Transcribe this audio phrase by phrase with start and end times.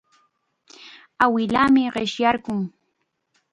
[1.23, 2.61] Awilaami qishyarqun.